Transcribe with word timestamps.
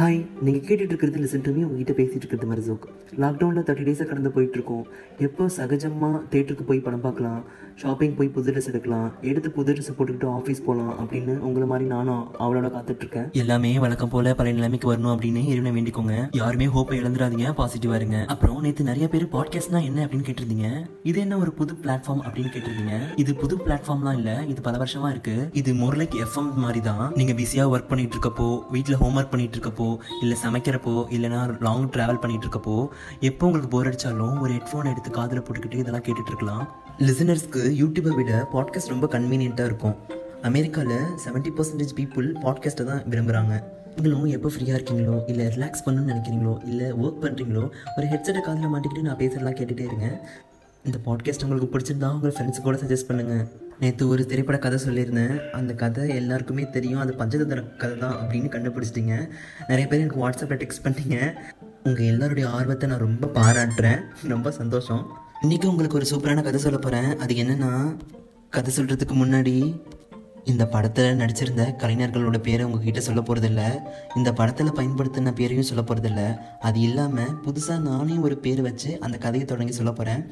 Hi 0.00 0.18
நீங்கள் 0.46 0.62
கேட்டுட்டு 0.66 0.92
இருக்கிறது 0.92 1.20
லிசன் 1.22 1.42
டுமே 1.44 1.62
உங்ககிட்ட 1.66 1.92
பேசிகிட்டு 1.98 2.24
இருக்கிறது 2.24 2.48
மாதிரி 2.50 2.62
ஜோக். 2.66 2.84
லாக்டவுனில் 3.22 3.64
தேர்ட்டி 3.68 3.84
டேஸாக 3.86 4.04
கடந்து 4.10 4.30
போயிட்டுருக்கோம். 4.34 4.84
எப்போ 5.26 5.44
சகஜமாக 5.56 6.18
தேட்டருக்கு 6.32 6.64
போய் 6.68 6.82
படம் 6.84 7.02
பார்க்கலாம்? 7.06 7.40
ஷாப்பிங் 7.80 8.14
போய் 8.18 8.30
புது 8.36 8.52
ட்ரெஸ் 8.52 8.68
எடுக்கலாம்? 8.70 9.08
எடுத்து 9.30 9.48
புது 9.56 9.72
ட்ரெஸ் 9.76 9.96
போட்டுக்கிட்டு 9.96 10.28
ஆஃபீஸ் 10.34 10.60
போகலாம் 10.66 10.92
அப்படின்னு 11.02 11.34
உங்களை 11.48 11.66
மாதிரி 11.72 11.88
நானும் 11.94 12.22
அவளோட 12.44 12.68
காத்துட்ருக்கேன் 12.74 13.26
எல்லாமே 13.42 13.72
வழக்கம் 13.84 14.12
போல 14.12 14.34
பழைய 14.40 14.56
நிலைமைக்கு 14.58 14.90
வரணும் 14.92 15.12
அப்படின்னு 15.14 15.42
இறைவனை 15.50 15.72
வேண்டிக்கோங்க. 15.78 16.14
யாருமே 16.40 16.68
ஹோப்பை 16.76 16.98
இழந்துடாதீங்க 17.00 17.48
பாசிட்டிவாக 17.62 18.00
இருங்க. 18.02 18.20
அப்புறம் 18.34 18.60
நேற்று 18.66 18.88
நிறைய 18.90 19.08
பேர் 19.14 19.26
பாட்காஸ்ட்னா 19.34 19.82
என்ன 19.88 20.06
அப்படின்னு 20.06 20.28
கேட்டிருந்தீங்க? 20.28 20.70
இது 21.12 21.20
என்ன 21.24 21.40
ஒரு 21.46 21.54
புது 21.58 21.76
பிளாட்ஃபார்ம் 21.82 22.22
அப்படின்னு 22.26 22.52
கேட்டிருந்தீங்க? 22.54 23.00
இது 23.24 23.34
புது 23.42 23.56
பிளாட்ஃபார்ம்லாம் 23.64 24.18
இல்லை 24.20 24.36
இது 24.52 24.60
பல 24.68 24.76
வருஷமாக 24.84 25.12
இருக்கு. 25.16 25.36
இது 25.62 25.76
மோர் 25.82 25.98
லைக் 26.02 26.16
எஃப்எம் 26.26 26.54
மாதிரி 26.66 26.82
தான். 26.88 27.04
நீங்கள் 27.20 27.40
பிஸியாக 27.42 27.74
ஒர்க் 27.76 27.92
பண்ணிட்டு 27.92 28.18
இருக்கப்போ 28.18 28.48
வீட்டில் 28.76 29.00
ஹோம்ஒர்க் 29.04 29.34
பண்ணிட்டு 29.34 29.56
இருக்கப்போ 29.58 29.86
இல்லை 30.20 30.36
சமைக்கிறப்போ 30.44 30.94
இல்லைன்னா 31.16 31.60
லாங் 31.60 31.90
ட்ராவல் 31.90 32.20
பண்ணிகிட்டு 32.22 32.46
இருக்கப்போ 32.46 32.88
எப்போ 33.20 33.46
உங்களுக்கு 33.46 33.70
போர் 33.70 33.88
அடித்தாலும் 33.88 34.40
ஒரு 34.40 34.52
ஹெட்ஃபோன் 34.52 34.90
எடுத்து 34.90 35.10
காதில் 35.10 35.42
போட்டுக்கிட்டு 35.42 35.74
இதெல்லாம் 35.74 36.02
கேட்டுட்ருக்கலாம் 36.02 36.64
லிசனர்ஸ்க்கு 36.98 37.62
யூடியூப்பை 37.80 38.14
விட 38.14 38.48
பாட்காஸ்ட் 38.52 38.88
ரொம்ப 38.88 39.06
கன்வீனியன்ட்டாக 39.06 39.64
இருக்கும். 39.64 39.96
அமெரிக்காவில் 40.42 40.98
செவன்ட்டி 41.24 41.52
பர்சன்டேஜ் 41.56 41.94
பீப்புள் 41.96 42.26
பாட்காஸ்ட்டை 42.44 42.84
தான் 42.84 43.02
விரும்புகிறாங்க 43.10 43.54
நீங்களும் 43.96 44.26
எப்போ 44.26 44.48
ஃப்ரீயாக 44.48 44.78
இருக்கீங்களோ 44.78 45.16
இல்லை 45.26 45.46
ரிலாக்ஸ் 45.46 45.84
பண்ணணும்னு 45.86 46.12
நினைக்கிறீங்களோ 46.12 46.66
இல்லை 46.66 46.92
ஒர்க் 46.92 47.22
பண்ணுறீங்களோ 47.22 47.64
ஒரு 47.96 48.06
ஹெட்செட்டை 48.06 48.40
காதில் 48.40 48.72
மாட்டிக்கிட்டு 48.74 49.00
நான் 49.00 49.16
பேசுறதெல்லாம் 49.16 49.58
கேட்டுகிட்டே 49.60 49.86
இருங்க. 49.90 50.08
இந்த 50.84 50.98
பாட்காஸ்ட் 51.06 51.42
உங்களுக்கு 51.42 51.72
பிடிச்சிருந்தா 51.74 52.12
உங்கள் 52.12 52.34
ஃப்ரெண்ட்ஸ் 52.36 52.62
கூட 52.62 52.76
சஜஸ்ட் 52.76 53.08
பண்ணுங்கள் 53.08 53.67
நேற்று 53.82 54.08
ஒரு 54.08 54.22
திரைப்பட 54.26 54.58
கதை 54.58 54.78
சொல்லியிருந்தேன். 54.84 55.50
அந்த 55.58 55.72
கதை 55.82 56.04
எல்லாருக்குமே 56.20 56.64
தெரியும். 56.76 57.00
அது 57.00 57.12
பஞ்சதந்திர 57.20 57.60
கதை 57.82 57.96
தான் 57.98 58.16
அப்படின்னு 58.20 58.48
கண்டுபிடிச்சிட்டிங்க. 58.54 59.16
நிறைய 59.68 59.84
பேர் 59.90 60.02
எனக்கு 60.04 60.22
வாட்ஸ்அப்பில் 60.22 60.60
டெக்ஸ்ட் 60.62 60.84
பண்ணிட்டீங்க. 60.84 61.18
உங்கள் 61.86 62.08
எல்லாருடைய 62.12 62.46
ஆர்வத்தை 62.56 62.88
நான் 62.88 63.04
ரொம்ப 63.06 63.30
பாராட்டுறேன். 63.38 64.00
ரொம்ப 64.34 64.50
சந்தோஷம். 64.60 65.04
இன்றைக்கி 65.44 65.66
உங்களுக்கு 65.72 65.98
ஒரு 66.00 66.06
சூப்பரான 66.10 66.42
கதை 66.48 66.60
சொல்ல 66.60 66.78
போகிறேன் 66.78 67.10
அது 67.24 67.34
என்னென்னா 67.34 67.72
கதை 68.56 68.70
சொல்கிறதுக்கு 68.76 69.14
முன்னாடி 69.22 69.54
இந்த 70.50 70.64
படத்தில் 70.66 71.18
நடிச்சிருந்த 71.20 71.62
கலைஞர்களோட 71.80 72.38
பேரை 72.38 72.64
உங்ககிட்ட 72.66 73.00
சொல்ல 73.06 73.20
போகிறதில்ல 73.20 73.62
இந்த 74.16 74.30
படத்தில் 74.32 74.76
பயன்படுத்தின 74.78 75.32
பேரையும் 75.40 75.68
சொல்ல 75.70 75.82
போகிறதில்ல 75.82 76.22
அது 76.68 76.78
இல்லாமல் 76.80 77.34
புதுசாக 77.46 77.80
நானே 77.88 78.16
ஒரு 78.26 78.36
பேர் 78.44 78.62
வச்சு 78.68 78.90
அந்த 79.00 79.18
கதையை 79.18 79.46
தொடங்கி 79.46 79.72
சொல்ல 79.72 79.92
போகிறேன் 79.92 80.22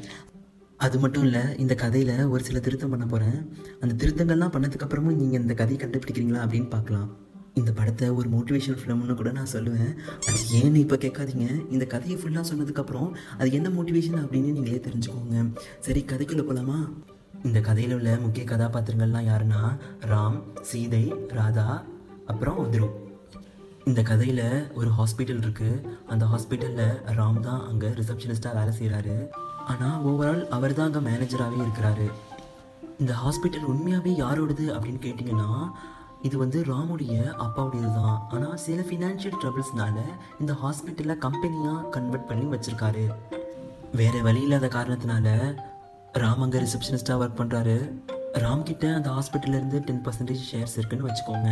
அது 0.85 0.97
மட்டும் 1.03 1.25
இல்லை 1.27 1.43
இந்த 1.63 1.75
கதையில் 1.83 2.17
ஒரு 2.33 2.43
சில 2.49 2.59
திருத்தம் 2.65 2.93
பண்ண 2.95 3.05
போகிறேன் 3.13 3.39
அந்த 3.83 3.93
திருத்தங்கள்லாம் 4.01 4.53
பண்ணதுக்கப்புறமும் 4.55 5.21
நீங்கள் 5.21 5.43
இந்த 5.43 5.55
கதையை 5.61 5.79
கண்டுபிடிக்கிறீங்களா 5.83 6.43
அப்படின்னு 6.45 6.69
பார்க்கலாம். 6.75 7.09
இந்த 7.61 7.71
படத்தை 7.79 8.07
ஒரு 8.19 8.29
மோட்டிவேஷன் 8.35 8.79
ஃபிலிம்னு 8.81 9.15
கூட 9.21 9.31
நான் 9.39 9.53
சொல்லுவேன். 9.55 9.93
அது 10.31 10.43
ஏன்னு 10.59 10.83
இப்போ 10.85 10.97
கேட்காதீங்க. 11.05 11.47
இந்த 11.75 11.85
கதையை 11.95 12.17
ஃபுல்லாக 12.21 12.45
சொன்னதுக்கப்புறம் 12.51 13.11
அது 13.39 13.49
என்ன 13.59 13.69
மோட்டிவேஷன் 13.77 14.21
அப்படின்னு 14.25 14.51
நீங்களே 14.57 14.81
தெரிஞ்சுக்கோங்க. 14.89 15.45
சரி 15.87 16.03
கதைக்குள்ளே 16.13 16.45
போகலாமா 16.51 16.79
இந்த 17.47 17.59
கதையில் 17.69 17.97
உள்ள 17.99 18.11
முக்கிய 18.27 18.45
கதாபாத்திரங்கள்லாம் 18.53 19.29
யாருன்னா 19.31 19.63
ராம் 20.13 20.39
சீதை 20.71 21.05
ராதா 21.39 21.69
அப்புறம் 22.33 22.61
துரு. 22.75 22.89
இந்த 23.91 24.01
கதையில் 24.11 24.47
ஒரு 24.79 24.91
ஹாஸ்பிட்டல் 24.99 25.43
இருக்குது 25.45 25.83
அந்த 26.13 26.25
ஹாஸ்பிட்டலில் 26.31 26.95
ராம் 27.19 27.43
தான் 27.49 27.61
அங்கே 27.73 27.89
ரிசப்ஷனிஸ்ட்டாக 28.01 28.57
வேலை 28.61 28.73
செய்கிறாரு 28.79 29.17
ஆனால் 29.73 30.01
ஓவரால் 30.09 30.43
அவர் 30.57 30.77
தான் 30.79 30.89
அங்கே 30.89 31.03
மேனேஜராகவே 31.09 31.61
இருக்கிறாரு. 31.65 32.07
இந்த 33.03 33.13
ஹாஸ்பிட்டல் 33.23 33.69
உண்மையாகவே 33.73 34.13
யாரோடது 34.25 34.65
அப்படின்னு 34.75 35.01
கேட்டிங்கன்னா 35.07 35.51
இது 36.27 36.37
வந்து 36.43 36.59
ராமுடைய 36.69 37.15
அப்பாவுடையது 37.45 37.91
தான். 38.01 38.19
ஆனால் 38.35 38.61
சில 38.67 38.79
ஃபினான்ஷியல் 38.89 39.39
ட்ரபிள்ஸ்னால 39.43 39.97
இந்த 40.43 40.53
ஹாஸ்பிட்டலை 40.63 41.17
கம்பெனியாக 41.27 41.89
கன்வெர்ட் 41.97 42.29
பண்ணி 42.31 42.47
வச்சுருக்காரு. 42.55 43.05
வேறு 44.01 44.21
வழி 44.27 44.41
இல்லாத 44.47 44.69
காரணத்தினால 44.77 45.27
ராம் 46.23 46.45
அங்கே 46.45 46.63
ரிசப்ஷனிஸ்டாக 46.65 47.23
ஒர்க் 47.23 47.41
பண்ணுறாரு 47.41 47.77
ராம் 48.45 48.65
கிட்ட 48.69 48.87
அந்த 48.99 49.11
ஹாஸ்பிட்டல்ல 49.17 49.59
இருந்து 49.61 49.79
டென் 49.89 50.03
பர்சன்டேஜ் 50.07 50.47
ஷேர்ஸ் 50.51 50.77
இருக்குன்னு 50.79 51.09
வச்சுக்கோங்க. 51.09 51.51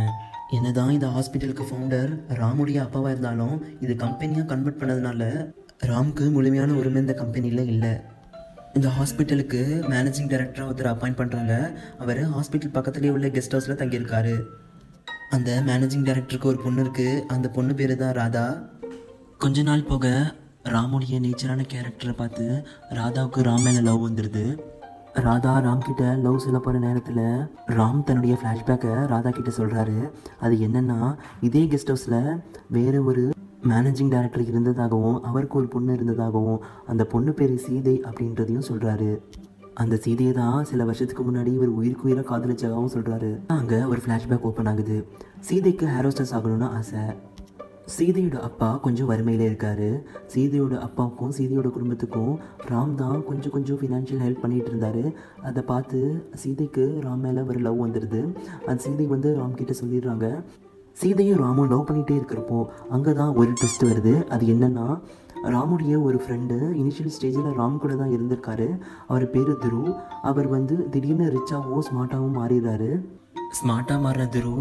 என்னதான் 0.57 0.91
இந்த 0.95 1.07
ஹாஸ்பிட்டலுக்கு 1.15 1.67
ஃபவுண்டர் 1.69 2.11
ராமுடைய 2.41 2.79
அப்பாவாக 2.85 3.13
இருந்தாலும் 3.13 3.55
இது 3.85 3.93
கம்பெனியாக 4.03 4.49
கன்வெர்ட் 4.51 4.81
பண்ணதுனால 4.81 5.23
ராம்க்கு 5.79 6.25
முழுமையான 6.31 6.73
உரிமை 6.73 6.99
இந்த 7.01 7.13
கம்பெனியில் 7.13 7.69
இல்லை. 7.73 7.93
இந்த 8.77 8.87
ஹாஸ்பிட்டலுக்கு 8.97 9.59
மேனேஜிங் 9.91 10.29
டைரக்டராக 10.31 10.69
ஒருத்தர் 10.69 10.91
அப்பாயிண்ட் 10.91 11.19
பண்ணுறாங்க 11.21 11.53
அவர் 12.03 12.21
ஹாஸ்பிட்டல் 12.35 12.73
பக்கத்துலேயே 12.77 13.13
உள்ள 13.15 13.27
கெஸ்ட் 13.35 13.55
ஹவுஸில் 13.55 13.79
தங்கியிருக்காரு. 13.81 14.35
அந்த 15.29 15.51
மேனேஜிங் 15.69 16.05
டைரக்டருக்கு 16.07 16.51
ஒரு 16.51 16.59
பொண்ணு 16.63 16.83
இருக்குது 16.83 17.23
அந்த 17.35 17.49
பொண்ணு 17.49 17.73
பேர் 17.73 17.93
தான் 18.03 18.15
ராதா. 18.19 18.45
கொஞ்ச 19.37 19.63
நாள் 19.69 19.89
போக 19.91 20.07
ராமுடைய 20.73 21.19
நேச்சரான 21.25 21.65
கேரக்டரை 21.73 22.13
பார்த்து 22.21 22.45
ராதாவுக்கு 22.99 23.41
ராம் 23.49 23.65
மேலே 23.67 23.81
லவ் 23.89 24.05
வந்துடுது 24.07 24.45
ராதா 25.25 25.51
ராம் 25.65 25.85
கிட்ட 25.87 26.03
லவ் 26.23 26.43
சொல்ல 26.45 26.59
போகிற 26.59 26.79
நேரத்தில் 26.85 27.25
ராம் 27.77 28.03
தன்னுடைய 28.03 28.35
ஃப்ளாஷ்பேக்கை 28.39 28.93
ராதா 29.13 29.29
கிட்ட 29.29 29.51
சொல்கிறாரு 29.57 29.97
அது 30.39 30.55
என்னென்னா 30.67 30.99
இதே 31.41 31.63
கெஸ்ட் 31.73 31.93
ஹவுஸில் 31.93 32.19
வேறு 32.77 32.99
ஒரு 33.03 33.23
மேனேஜிங் 33.69 34.11
டைரக்டர் 34.13 34.49
இருந்ததாகவும் 34.51 35.17
அவருக்கு 35.29 35.57
ஒரு 35.57 35.67
பொண்ணு 35.67 35.93
இருந்ததாகவும் 35.93 36.59
அந்த 36.91 37.03
பொண்ணு 37.13 37.33
பேர் 37.33 37.53
சீதை 37.65 37.95
அப்படின்றதையும் 38.09 38.67
சொல்கிறாரு 38.69 39.09
அந்த 39.83 39.95
சீதையை 40.03 40.33
தான் 40.33 40.67
சில 40.69 40.83
வருஷத்துக்கு 40.89 41.23
முன்னாடி 41.23 41.51
இவர் 41.53 41.71
உயிருக்கு 41.77 42.07
உயிராக 42.07 42.27
காதலிச்சதாகவும் 42.29 42.93
சொல்கிறாரு 42.95 43.31
அங்கே 43.55 43.79
ஒரு 43.91 44.01
ஃப்ளாஷ்பேக் 44.03 44.45
ஓப்பன் 44.49 44.69
ஆகுது. 44.71 44.97
சீதைக்கு 45.47 45.87
ஹேரோஸ்டர்ஸ் 45.95 46.35
ஆகணும்னு 46.37 46.69
ஆசை. 46.77 47.01
சீதையோட 47.95 48.37
அப்பா 48.49 48.69
கொஞ்சம் 48.85 49.09
வறுமையில் 49.09 49.43
இருக்காரு. 49.47 49.89
சீதையோட 50.33 50.75
அப்பாவுக்கும் 50.85 51.33
சீதையோட 51.37 51.69
குடும்பத்துக்கும் 51.75 52.33
ராம் 52.71 52.95
தான் 53.01 53.19
கொஞ்சம் 53.29 53.55
கொஞ்சம் 53.55 53.79
ஃபினான்ஷியல் 53.81 54.23
ஹெல்ப் 54.25 54.43
பண்ணிட்டு 54.43 54.71
இருந்தாரு. 54.71 55.03
அதை 55.49 55.63
பார்த்து 55.71 55.99
சீதைக்கு 56.43 56.85
ராம் 57.05 57.25
மேலே 57.25 57.41
ஒரு 57.41 57.59
லவ் 57.67 57.83
வந்துடுது 57.85 58.21
அந்த 58.65 58.79
சீதை 58.85 59.07
வந்து 59.15 59.31
ராம் 59.39 59.59
கிட்ட 59.59 59.75
சொல்லிடுறாங்க. 59.81 60.29
சீதையும் 60.99 61.39
ராமும் 61.43 61.69
லவ் 61.71 61.87
பண்ணிகிட்டே 61.87 62.15
இருக்கிறப்போ 62.19 62.59
அங்கே 62.95 63.13
தான் 63.19 63.33
ஒரு 63.39 63.51
ட்விஸ்ட் 63.59 63.85
வருது. 63.89 64.13
அது 64.33 64.45
என்னென்னா 64.53 64.87
ராமுடைய 65.53 65.95
ஒரு 66.07 66.17
ஃப்ரெண்டு 66.23 66.55
இனிஷியல் 66.81 67.13
ஸ்டேஜில் 67.15 67.49
ராம் 67.59 67.81
கூட 67.83 67.93
தான் 68.01 68.13
இருந்திருக்காரு. 68.15 68.67
அவர் 69.11 69.25
பேர் 69.33 69.51
துரு. 69.63 69.81
அவர் 70.29 70.47
வந்து 70.55 70.75
திடீர்னு 70.93 71.27
ரிச்சாகவும் 71.35 71.85
ஸ்மார்ட்டாகவும் 71.89 72.37
மாறிடுறாரு. 72.41 72.89
ஸ்மார்ட்டாக 73.59 73.99
மாறின 74.05 74.27
துரு 74.35 74.55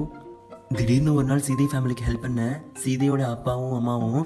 திடீர்னு 0.76 1.14
ஒரு 1.18 1.26
நாள் 1.30 1.46
சீதை 1.46 1.66
ஃபேமிலிக்கு 1.72 2.06
ஹெல்ப் 2.08 2.24
பண்ண 2.26 2.42
சீதையோட 2.82 3.22
அப்பாவும் 3.34 3.74
அம்மாவும் 3.78 4.22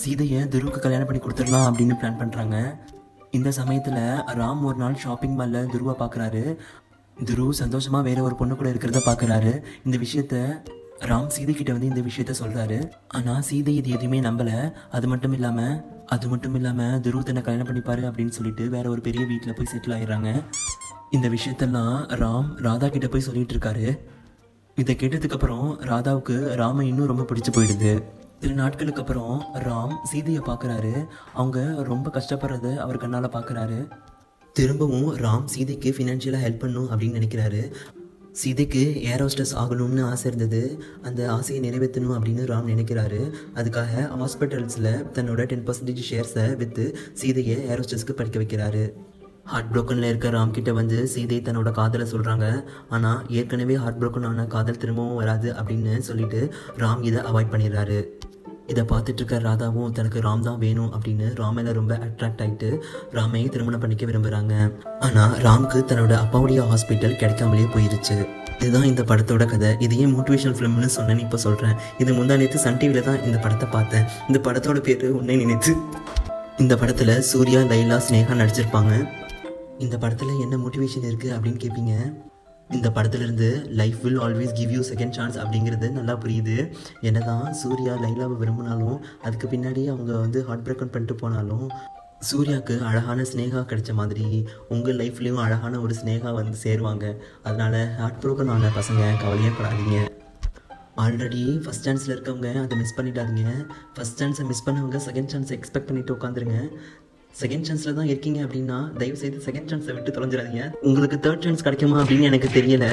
சீதையை 0.00 0.40
துருவுக்கு 0.52 0.80
கல்யாணம் 0.82 1.08
பண்ணி 1.08 1.20
கொடுத்துடலாம் 1.22 1.68
அப்படின்னு 1.68 1.94
பிளான் 2.00 2.20
பண்ணுறாங்க 2.20 2.56
இந்த 3.38 3.48
சமயத்தில் 3.58 4.00
ராம் 4.40 4.62
ஒரு 4.68 4.78
நாள் 4.82 5.00
ஷாப்பிங் 5.04 5.36
மாலில் 5.38 5.70
துருவை 5.72 5.94
பார்க்குறாரு 6.02 6.42
துரு 7.16 7.46
சந்தோஷமாக 7.62 8.06
வேற 8.08 8.18
ஒரு 8.22 8.34
பொண்ணு 8.40 8.54
கூட 8.56 8.68
இருக்கிறத 8.72 9.00
பார்க்குறாரு 9.06 9.52
இந்த 9.86 9.96
விஷயத்த 9.98 10.36
ராம் 11.08 11.26
சீதை 11.26 11.54
கிட்ட 11.54 11.72
வந்து 11.72 11.86
இந்த 11.86 12.00
விஷயத்த 12.00 12.32
சொல்றாரு. 12.42 12.90
ஆனா 13.08 13.40
சீதை 13.40 13.76
இது 13.76 13.90
எதுவுமே 13.90 14.20
நம்பல. 14.20 14.50
அது 14.90 15.08
மட்டும் 15.08 15.32
இல்லாம 15.32 15.60
அது 16.06 16.28
மட்டும் 16.28 16.54
இல்லாம 16.54 16.82
துருவ 16.82 17.22
தன்னை 17.22 17.42
கல்யாணம் 17.42 17.68
பண்ணிப்பாரு 17.68 18.02
அப்படின்னு 18.08 18.28
சொல்லிட்டு 18.28 18.68
வேற 18.68 18.90
ஒரு 18.90 19.00
பெரிய 19.00 19.26
வீட்டில் 19.26 19.54
போய் 19.54 19.70
செட்டில் 19.72 19.94
ஆயிடுறாங்க. 19.96 20.30
இந்த 21.10 21.28
விஷயத்தெல்லாம் 21.28 21.94
ராம் 22.22 22.48
ராதா 22.56 22.88
கிட்ட 22.88 23.08
போய் 23.08 23.20
சொல்லிட்டு 23.20 23.54
இருக்காரு. 23.56 23.98
இதை 24.74 24.96
கேட்டதுக்கு 25.00 25.36
அப்புறம் 25.38 25.80
ராதாவுக்கு 25.80 26.54
ராம 26.54 26.84
இன்னும் 26.84 27.06
ரொம்ப 27.06 27.22
பிடிச்சு 27.22 27.52
போயிடுது. 27.52 28.02
சில 28.40 28.52
நாட்களுக்கு 28.52 29.00
அப்புறம் 29.00 29.44
ராம் 29.54 29.94
சீதையை 30.04 30.42
பார்க்குறாரு 30.42 31.06
அவங்க 31.34 31.82
ரொம்ப 31.82 32.10
கஷ்டப்படுறத 32.14 32.76
அவர் 32.76 32.96
கண்ணால் 32.96 33.34
பார்க்குறாரு 33.36 33.88
திரும்பவும் 34.52 35.16
ராம் 35.16 35.44
சீதைக்கு 35.44 35.90
ஃபினான்ஷியலாக 35.98 36.44
ஹெல்ப் 36.46 36.62
பண்ணும் 36.64 36.90
அப்படின்னு 36.90 37.18
நினைக்கிறாரு. 37.18 37.72
சீதைக்கு 38.32 39.02
ஏர் 39.02 39.22
ஹோஸ்டஸ் 39.24 39.54
ஆகணும்னு 39.54 40.02
ஆசை 40.02 40.32
இருந்தது. 40.32 40.82
அந்த 41.02 41.32
ஆசையை 41.32 41.70
நிறைவேற்றணும் 41.70 42.14
அப்படின்னு 42.16 42.42
ராம் 42.52 42.68
நினைக்கிறாரு. 42.72 43.32
அதுக்காக 43.54 43.92
ஹாஸ்பிட்டல்ஸில் 44.20 45.04
தன்னோட 45.12 45.44
டென் 45.44 45.64
பர்சன்டேஜ் 45.66 46.02
ஷேர்ஸை 46.10 46.56
விற்று 46.56 46.98
சீதையை 47.12 47.66
ஏர் 47.68 47.80
ஹோஸ்டஸ்க்கு 47.80 48.12
படிக்க 48.12 48.38
வைக்கிறாரு. 48.38 48.92
ஹார்ட் 49.44 49.76
ப்ரோக்கனில் 49.76 50.08
இருக்க 50.08 50.30
ராம் 50.30 50.50
கிட்ட 50.50 50.72
வந்து 50.72 51.06
சீதை 51.06 51.40
தன்னோட 51.40 51.70
காதலை 51.70 52.06
சொல்கிறாங்க 52.12 52.64
ஆனால் 52.88 53.26
ஏற்கனவே 53.28 53.74
ஹார்ட் 53.74 54.04
ப்ரோக்கன் 54.04 54.26
ஆன 54.26 54.46
காதல் 54.46 54.76
திரும்பவும் 54.76 55.14
வராது 55.14 55.52
அப்படின்னு 55.52 55.98
சொல்லிட்டு 55.98 56.54
ராம் 56.76 57.02
இதை 57.02 57.22
அவாய்ட் 57.22 57.52
பண்ணிடுறாரு. 57.52 58.06
இதை 58.72 58.82
பார்த்துட்டு 58.90 59.20
இருக்க 59.20 59.36
ராதாவும் 59.46 59.94
தனக்கு 59.98 60.18
ராம் 60.26 60.44
தான் 60.48 60.58
வேணும் 60.64 60.90
அப்படின்னு 60.96 61.26
ராமேல 61.40 61.72
ரொம்ப 61.78 61.92
அட்ராக்ட் 62.06 62.42
ஆகிட்டு 62.44 62.68
ராமையை 63.16 63.48
திருமணம் 63.54 63.82
பண்ணிக்க 63.84 64.04
விரும்புகிறாங்க 64.10 64.54
ஆனால் 65.06 65.34
ராம்க்கு 65.46 65.80
தன்னோட 65.90 66.14
அப்பாவுடைய 66.24 66.60
ஹாஸ்பிட்டல் 66.70 67.18
கிடைக்காமலே 67.22 67.66
போயிருச்சு. 67.74 68.16
இதுதான் 68.62 68.88
இந்த 68.90 69.02
படத்தோட 69.10 69.44
கதை. 69.52 69.68
இதையே 69.86 70.06
மோட்டிவேஷனல் 70.14 70.56
ஃபிலிம்னு 70.56 70.90
சொன்னேன்னு 70.96 71.24
இப்போ 71.26 71.38
சொல்கிறேன் 71.46 71.76
இது 72.02 72.10
முந்தா 72.18 72.36
நேற்று 72.42 72.64
சன் 72.64 72.80
டிவியில் 72.80 73.06
தான் 73.08 73.22
இந்த 73.28 73.38
படத்தை 73.44 73.68
பார்த்தேன். 73.76 74.06
இந்த 74.28 74.40
படத்தோட 74.48 74.80
பேர் 74.88 75.06
உன்னை 75.20 75.36
நினைத்து. 75.42 75.74
இந்த 76.64 76.76
படத்தில் 76.80 77.14
சூர்யா 77.30 77.62
லைலா 77.70 77.98
ஸ்னேகா 78.08 78.34
நடிச்சிருப்பாங்க. 78.42 78.94
இந்த 79.84 79.96
படத்தில் 80.02 80.42
என்ன 80.46 80.56
மோட்டிவேஷன் 80.64 81.08
இருக்குது 81.10 81.34
அப்படின்னு 81.36 81.62
கேட்பீங்க 81.64 81.94
இந்த 82.76 82.88
படத்துலேருந்து 82.96 83.48
life 83.78 84.00
will 84.02 84.20
always 84.24 84.52
give 84.58 84.72
you 84.74 84.82
second 84.90 85.14
chance 85.16 85.36
அப்படிங்கிறது 85.42 85.86
நல்லா 85.96 86.14
புரியுது. 86.24 86.54
என்னதான் 87.08 87.46
சூர்யா 87.60 87.94
லைலாவை 88.02 88.36
விரும்பினாலும் 88.42 88.98
அதுக்கு 89.26 89.46
பின்னாடி 89.54 89.82
அவங்க 89.92 90.12
வந்து 90.24 90.40
ஹார்ட் 90.48 90.64
பிரேக் 90.66 90.84
பண்ணிட்டு 90.94 91.16
போனாலும் 91.22 91.66
சூர்யாவுக்கு 92.28 92.74
அழகான 92.90 93.26
ஸ்னேகா 93.30 93.60
கிடைச்ச 93.70 93.90
மாதிரி 94.00 94.26
உங்கள் 94.74 94.98
லைஃப்லேயும் 95.02 95.42
அழகான 95.46 95.80
ஒரு 95.84 95.94
ஸ்னேகா 96.00 96.32
வந்து 96.38 96.56
சேருவாங்க. 96.64 97.04
அதனால் 97.48 97.80
ஹார்ட் 98.00 98.22
ப்ரோக்கன் 98.24 98.52
ஆன 98.54 98.72
பசங்க 98.78 99.02
கவலையே 99.24 99.52
படாதீங்க 99.58 99.98
ஆல்ரெடி 101.04 101.44
ஃபஸ்ட் 101.64 101.86
சான்ஸில் 101.86 102.14
இருக்கவங்க 102.14 102.48
அதை 102.62 102.76
மிஸ் 102.80 102.96
பண்ணிடாதீங்க. 102.96 103.52
ஃபஸ்ட் 103.96 104.18
சான்ஸை 104.20 104.44
மிஸ் 104.50 104.66
பண்ணவங்க 104.66 104.98
செகண்ட் 105.08 105.32
சான்ஸை 105.34 105.54
எக்ஸ்பெக்ட் 105.58 105.88
பண்ணிட்டு 105.90 106.16
உட்காந்துருங்க. 106.16 106.58
செகண்ட் 107.38 107.66
சான்ஸில் 107.68 107.94
தான் 107.94 108.10
இருக்கீங்க 108.12 108.40
அப்படின்னா 108.44 108.96
தயவு 108.96 109.16
செய்து 109.16 109.38
செகண்ட் 109.46 109.70
சான்ஸை 109.70 109.94
விட்டு 109.94 110.12
தொலைஞ்சிடாதீங்க. 110.16 110.62
உங்களுக்கு 110.80 111.16
தேர்ட் 111.26 111.44
சான்ஸ் 111.44 111.62
கிடைக்குமா 111.62 112.02
அப்படின்னு 112.02 112.28
எனக்கு 112.30 112.48
தெரியல. 112.48 112.86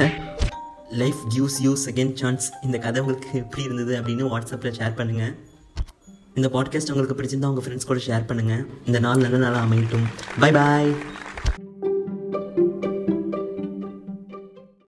Life 0.90 1.22
gives 1.36 1.60
you 1.62 1.76
second 1.86 2.14
chance 2.14 2.52
இந்த 2.64 2.78
கதை 2.78 3.02
உங்களுக்கு 3.02 3.32
எப்படி 3.40 3.64
இருந்தது 3.64 3.94
அப்படின்னு 4.02 4.30
வாட்ஸ்அப்பில் 4.34 4.78
ஷேர் 4.80 4.98
பண்ணுங்கள் 5.00 5.34
இந்த 6.36 6.50
பாட்காஸ்ட் 6.54 6.92
உங்களுக்கு 6.94 7.18
பிடிச்சிருந்தா 7.20 7.52
உங்கள் 7.52 7.66
ஃப்ரெண்ட்ஸ் 7.66 7.90
கூட 7.92 8.00
ஷேர் 8.08 8.28
பண்ணுங்கள் 8.32 8.66
இந்த 8.86 9.00
நாள் 9.00 9.24
நல்ல 9.26 9.38
நாளாக 9.38 9.66
அமையட்டும். 9.68 10.08
Bye 10.40 10.52
bye 10.52 10.92